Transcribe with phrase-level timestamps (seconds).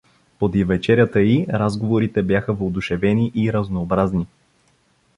[0.39, 4.27] Подир вечерята й разговорите бяха въодушевени и разнообразни.